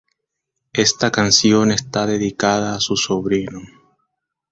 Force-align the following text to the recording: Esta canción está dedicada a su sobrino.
Esta 0.73 1.11
canción 1.11 1.69
está 1.69 2.07
dedicada 2.07 2.73
a 2.73 2.79
su 2.79 2.97
sobrino. 2.97 3.59